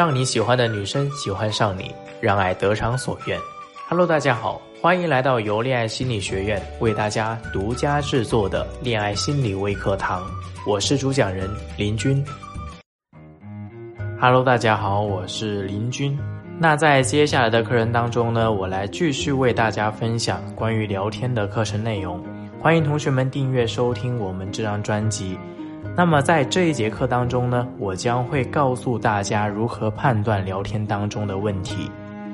[0.00, 3.38] 让你喜欢的女生喜欢上你，让爱得偿所愿。
[3.86, 10.26] Hello，大家好，欢迎来到由恋爱心理学院为大家独家制作的恋爱心理微课堂，
[10.66, 12.24] 我是主讲人林军。
[14.18, 16.18] Hello，大家好，我是林军。
[16.58, 22.24] 那在接下来的课程当中呢，我来继续为大家分享关于聊天的课程内容。
[22.58, 25.36] 欢迎同学们订阅收听我们这张专辑。
[25.96, 31.90] 那么在这一节课当中呢，我将会告诉大家如何判断聊天当中的问题。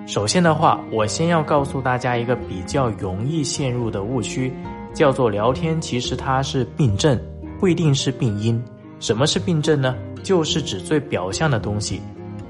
[0.06, 4.52] 首先的话，我先要告诉大家一个比较容易陷入的误区，
[4.94, 7.18] 叫做聊天其实它是病症，
[7.58, 8.62] 不一定是病因。
[9.00, 9.96] 什么是病症呢？
[10.22, 12.00] 就是指最表象的东西。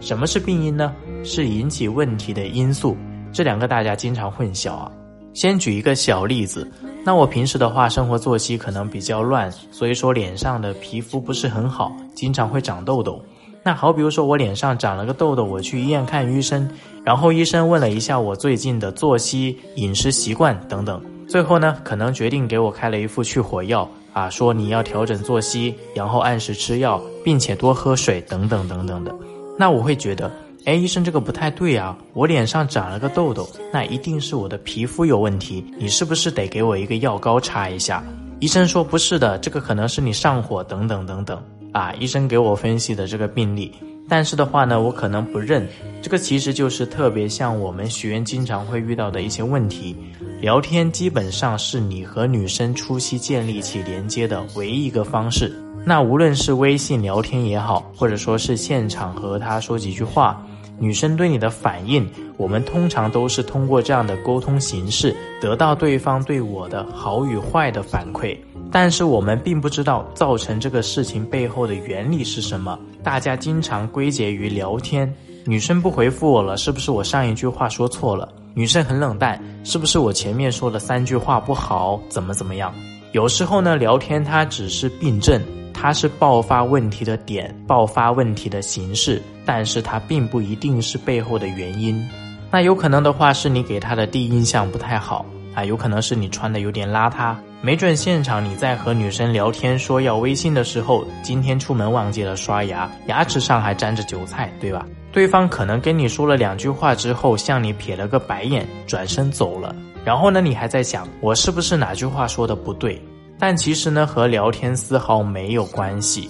[0.00, 0.94] 什么是病因呢？
[1.24, 2.94] 是引起问题的因素。
[3.32, 4.92] 这两个大家经常混淆啊。
[5.32, 6.70] 先举一个小例子。
[7.06, 13.22] 那我平时的话，生活作息可能比较乱，所以说脸上的皮肤不是很好，经常会长痘痘。
[13.62, 16.68] 那好，比如说我脸上长了个痘痘，我去医院看医生，
[17.04, 29.14] 然后医生问了一下我最近的作息、饮食习惯等等，最后呢，可能决定给我开了一副去火药啊，说你要调整作息，然后按时吃药，并且多喝水等等等等的。
[29.56, 30.28] 那我会觉得。
[30.66, 31.96] 哎，医生，这个不太对啊！
[32.12, 35.64] 我脸上长了个痘痘，那一定是我的皮肤有问题。
[35.78, 38.02] 你是不是得给我一个药膏擦一下？
[38.40, 41.92] 医生说不是的，这个可能是你上火等等等等啊。
[42.00, 43.72] 医生给我分析的这个病例，
[44.08, 45.64] 但是的话呢，我可能不认。
[46.02, 49.96] 这个其实就是特别像我们学员经常会遇到的一些问题。
[50.40, 55.56] 聊天基本上是你和女生初期建立起连接的唯一一个方式。
[55.84, 60.44] 那无论是微信聊天也好，或者说是现场和他说几句话。
[60.78, 68.36] 女生对你的反应，我们通常都是通过这样的沟通形式得到对方对我的好与坏的反馈，
[68.70, 72.78] 但是我们并不知道造成这个事情背后的原理是什么。
[73.02, 75.12] 大家经常归结于聊天，
[75.44, 78.28] 女生不回复我了，是不是我上一句话说错了？
[78.52, 82.00] 女生很冷淡，是不是我前面说的三句话不好？
[82.08, 82.74] 怎么怎么样？
[83.12, 85.40] 有时候呢，聊天它只是病症。
[85.78, 92.02] 它是爆发问题的点，爆发问题的形式，但是它并不一定是背后的原因。
[92.50, 104.86] 那有可能的话，是你给他的第一印象不太好啊，有可能是你穿的有点邋遢，没准现场你在和女生聊天说要微信的时候，今天出门忘记了刷牙，牙齿上还沾着韭菜，对吧？
[105.12, 109.74] 对方可能跟你说了两句话之后，向你瞥了个白眼，转身走了。
[110.04, 113.00] 然后呢，你还在想，我是不是哪句话说的不对？
[113.38, 116.28] 但其实呢，和聊天丝毫没有关系。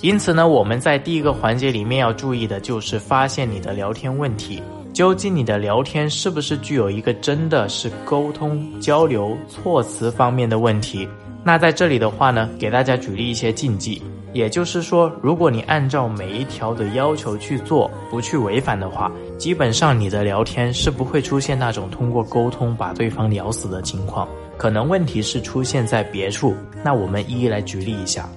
[0.00, 11.08] 因此呢，我们在第一个环节里面要注意的就是发现你的聊天问题，究竟你的聊天是不是具有一个真的是沟通交流措辞方面的问题？
[11.44, 14.02] 那在这里的话呢，给大家举例一些禁忌，
[14.32, 24.28] 也就是说，如果你按照每一条的要求去做，不去违反的话，基本上你的聊天是不会出现那种通过沟通把对方聊死的情况。
[24.56, 28.28] 可能问题是出现在别处，那我们一一来举例一下。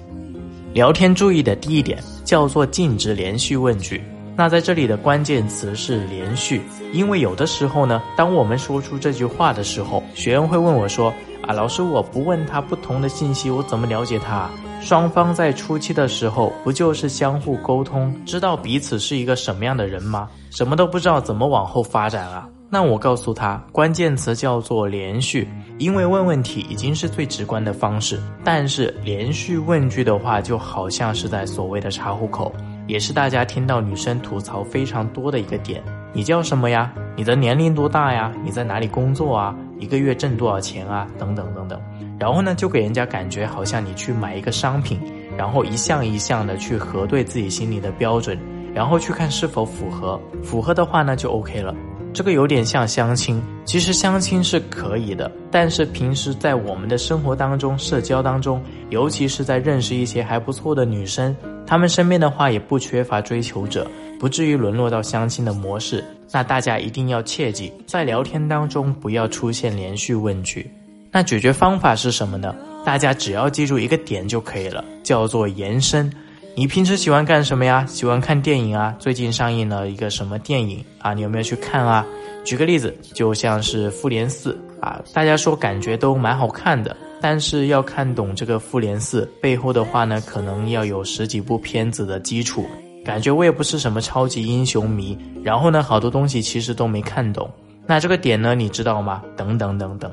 [0.72, 4.02] 聊天注意的第一点叫做禁止连续问句。
[4.34, 11.12] 那在这里的关键词是连续，因为有的时候呢，当我们说出这句话的时候，学员会问我说
[11.46, 14.48] ：“啊，老师，我不问他不同的信息，我怎么了解他？”
[14.84, 20.28] 双方在初期的时候，不就是相互沟通，知道彼此是一个什么样的人吗？
[20.50, 22.48] 什么都不知道，怎么往后发展啊？
[22.68, 25.48] 那我告诉他，关键词叫做连续，
[25.78, 32.52] 因为问问题已经是最直观的方式，但是连续问句的话，就好像是在所谓的查户口，
[32.88, 35.80] 也是大家听到女生吐槽非常多的一个点。
[36.12, 36.92] 你叫什么呀？
[37.16, 38.32] 你的年龄多大呀？
[38.44, 39.54] 你在哪里工作啊？
[39.78, 41.06] 一个月挣多少钱啊？
[41.18, 41.80] 等等等等。
[42.22, 44.96] 然后呢，就给人家感觉好像你去买一个商品，
[45.36, 48.38] 然后一项一项的去核对自己心里的标准，
[48.72, 51.74] 然后去看是否符合，符合的话呢就 OK 了。
[52.14, 63.84] 这个有点像相亲，其实相亲是可以的，但是平时在我们的生活当中、社交当中，尤其是在认识一些还不错的女生，她们身边的话也不缺乏追求者，
[64.20, 66.04] 不至于沦落到相亲的模式。
[66.30, 70.70] 那大家一定要切记，在聊天当中不要出现连续问句。
[71.12, 72.54] 那解决方法是什么呢？
[72.86, 76.10] 大家只要记住一个点就可以了，叫做延伸。
[76.56, 77.84] 你平时喜欢干什么呀？
[77.86, 78.96] 喜欢看电影啊？
[78.98, 81.12] 最近上映了一个什么电影啊？
[81.12, 82.04] 你有没有去看啊？
[82.44, 92.66] 举个例子，就像是《复联四》啊，大家说感觉都蛮好看的，但是要看懂这个《复联四》背后的话呢，可能要有十几部片子的基础。
[93.04, 97.50] 感觉我也不是什么超级英雄迷，然后呢，好多东西其实都没看懂。
[97.86, 99.22] 那这个点呢，你知道吗？
[99.36, 100.10] 等等等等。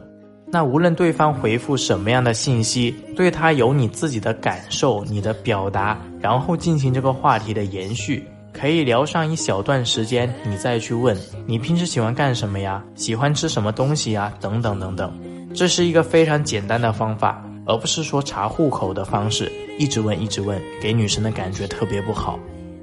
[0.51, 8.23] 那无论对方回复什么样的信息，对他有你自己的感受、你的表达，然后进行这个话题的延续。
[8.51, 11.15] 可以聊上一小段时间，你再去问
[11.45, 15.13] 你平时喜欢干什么呀，喜欢吃什么东西呀，等等等等。
[15.53, 22.39] 这是一个非常简单的方法，而不是说查户口的方式，一直问一直问，给女生的感觉特别不好。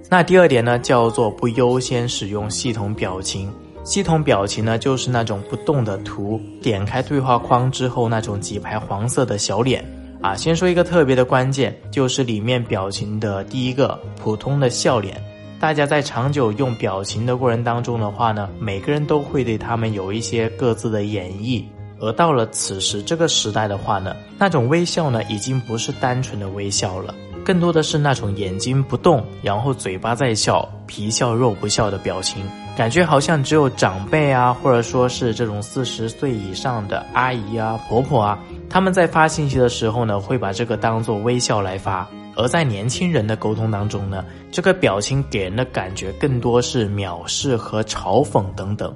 [0.09, 3.53] 那第二点呢，叫做不优先使用系统表情。
[3.87, 9.83] 系统表情呢，就是那种不动的图，点开对话框之后那种几排黄色的小脸。
[10.21, 15.23] 啊，先说一个特别的关键，就是里面表情的第一个普通的笑脸。
[15.61, 21.63] 大家在长久用表情的过程当中的话呢，每个人都会对他们有一些各自的演绎。
[22.01, 27.15] 而到了此时这个时代的话呢，那种微笑呢，已经不是单纯的微笑了，
[27.47, 32.45] 更多的是那种眼睛不动，然后嘴巴在笑，皮笑肉不笑的表情，
[32.77, 38.37] 感觉好像只有长辈啊，或者说是这种四十岁以上的阿姨啊、婆婆啊，
[38.69, 42.05] 他们在发信息的时候呢，会把这个当做微笑来发；
[42.35, 48.93] 而在年轻人的沟通当中呢，这个表情给人的感觉更多是藐视和嘲讽等等。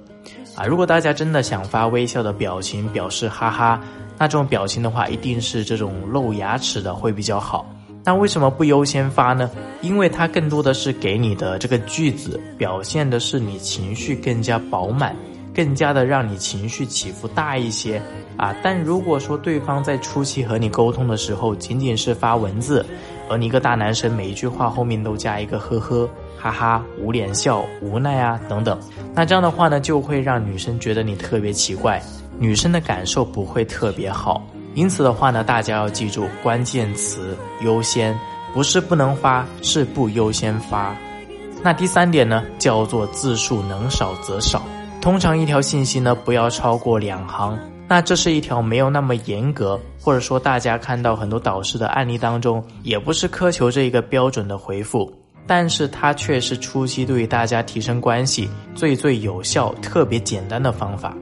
[0.57, 3.81] 啊，如果大家真的想发微笑的表情表示哈哈，
[4.19, 7.65] 那这种表情的话，一定是这种露牙齿的会比较好。
[8.03, 9.51] 那为什么不优先发呢？
[9.83, 15.15] 因为它更多的是给你的这个句子表现的是你情绪更加饱满，
[15.55, 18.01] 更加的让你情绪起伏大一些
[18.37, 18.55] 啊。
[18.63, 22.85] 但如果说对方在初期和你沟通的时候，仅仅是发文字，
[23.29, 26.09] 而你一个大男生每一句话后面都加一个呵呵。
[26.43, 28.81] 哈哈，捂脸笑，无奈啊，等等。
[29.15, 32.03] 那这样的话呢，就会让女生觉得你特别奇怪，
[32.39, 34.43] 女生的感受不会特别好。
[34.75, 38.19] 因此的话呢，大家要记住关键词优先，
[38.55, 40.97] 不是不能发，是不优先发。
[41.63, 44.63] 那第三点呢，叫做字数能少则少。
[45.01, 47.59] 通常一条信息呢，不要超过两行。
[47.89, 55.13] 那这是一条没有那么严格，或者说大家看到很多导师的案例当中，也不是苛求这一个标准的回复。
[55.47, 61.13] 但是它却是初期对于大家提升关系最最有效、特别简单的方法。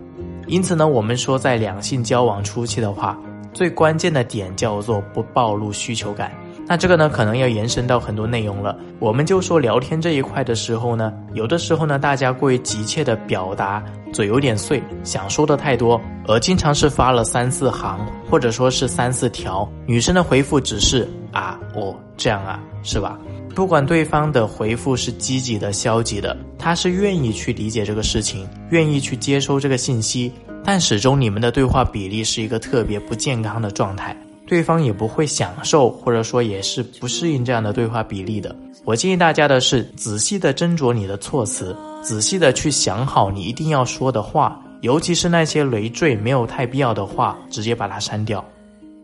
[0.47, 3.19] 因此呢，我们说在两性交往初期的话，
[3.53, 6.33] 最关键的点叫做不暴露需求感。
[6.67, 8.77] 那这个呢，可能要延伸到很多内容了。
[8.99, 17.99] 我们就说聊天这一块的时候呢，有的时候呢，大家过于急切的表达，嘴有点碎，想说的太多，而经常是发了三四行，
[18.29, 23.19] 或者说是三四条，女生的回复只是啊，哦，这样啊，是吧？
[23.55, 30.31] 不管对方的回复是积极的、消极的，他是愿意去理解这个事情，愿意去接收这个信息，
[30.71, 34.15] 但始终你们的对话比例是一个特别不健康的状态，
[34.47, 38.55] 对方也不会享受，或者说也是不适应这样的对话比例的。
[38.85, 48.45] 我建议大家的是，仔细的斟酌你的措辞，仔细的去想好你一定要说的话，尤其是那些累赘、没有太必要的话，直接把它删掉。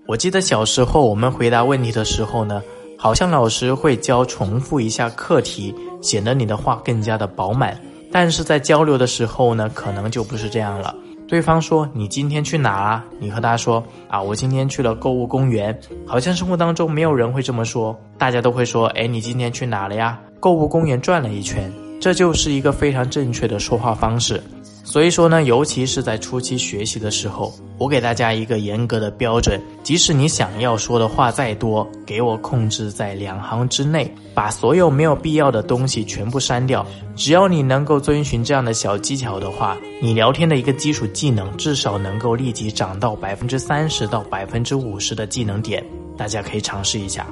[0.06, 2.62] 我记得小时候我们回答问题的时候呢。
[2.98, 7.78] 好像老师会教重复一下课题，显得你的话更加的饱满。
[8.12, 10.94] 但是在交流的时候呢，可能就不是这样了。
[11.26, 13.04] 对方说你今天去哪啊？
[13.18, 15.76] 你和他说啊，我今天去了购物公园。
[16.06, 20.20] 好像生活当中没有人会这么说，大家都会说，哎，你今天去哪了呀？
[20.38, 21.72] 购物公园转了一圈。
[22.04, 24.38] 这就是一个非常正确的说话方式。
[24.84, 36.86] 所以说呢，尤其是在初期学习的时候，我给大家一个严格的标准：即使你想要说的话再多，给我控制在两行之内，把所有没有必要的东西全部删掉。
[37.16, 45.82] 只要你能够遵循这样的小技巧的话，你聊天的一个基础技能至少能够立即涨到百分之三十到百分之五十的技能点。
[46.18, 47.26] 大家可以尝试一下。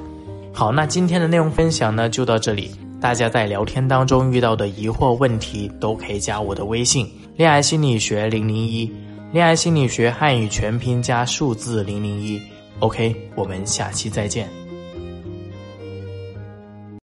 [0.51, 2.71] 好，那今天的内容分享呢就到这里。
[3.03, 7.05] 大家在聊天当中遇到的疑惑问题，都可以加我的微信。
[7.35, 8.89] 恋爱心理学零零一，
[9.33, 12.41] 恋爱心理学汉语全拼加数字零零一
[12.79, 14.47] ，OK，我们下期再见。